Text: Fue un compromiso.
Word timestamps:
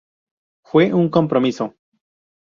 Fue 0.65 0.91
un 0.95 1.09
compromiso. 1.09 1.75